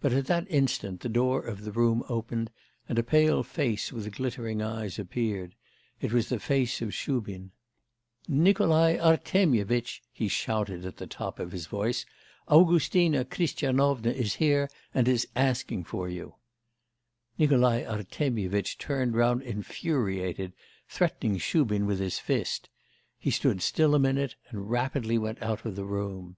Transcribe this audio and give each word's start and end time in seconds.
But 0.00 0.14
at 0.14 0.28
that 0.28 0.50
instant 0.50 1.00
the 1.00 1.10
door 1.10 1.42
of 1.44 1.64
the 1.64 1.72
room 1.72 2.02
opened, 2.08 2.50
and 2.88 2.98
a 2.98 3.02
pale 3.02 3.42
face 3.42 3.92
with 3.92 4.10
glittering 4.14 4.62
eyes 4.62 4.98
appeared: 4.98 5.54
it 6.00 6.10
was 6.10 6.30
the 6.30 6.40
face 6.40 6.80
of 6.80 6.94
Shubin. 6.94 7.50
'Nikolai 8.26 8.96
Artemyevitch!' 8.96 10.00
he 10.10 10.26
shouted 10.28 10.86
at 10.86 10.96
the 10.96 11.06
top 11.06 11.38
of 11.38 11.52
his 11.52 11.66
voice, 11.66 12.06
'Augustina 12.48 13.26
Christianovna 13.26 14.14
is 14.14 14.36
here 14.36 14.70
and 14.94 15.06
is 15.06 15.28
asking 15.36 15.84
for 15.84 16.08
you!' 16.08 16.36
Nikolai 17.36 17.82
Artemyevitch 17.84 18.78
turned 18.78 19.14
round 19.14 19.42
infuriated, 19.42 20.54
threatening 20.88 21.36
Shubin 21.36 21.84
with 21.84 21.98
his 22.00 22.18
fist; 22.18 22.70
he 23.18 23.30
stood 23.30 23.60
still 23.60 23.94
a 23.94 23.98
minute 23.98 24.34
and 24.48 24.70
rapidly 24.70 25.18
went 25.18 25.42
out 25.42 25.66
of 25.66 25.76
the 25.76 25.84
room. 25.84 26.36